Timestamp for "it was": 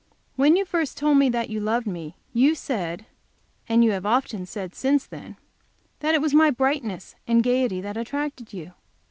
6.15-6.33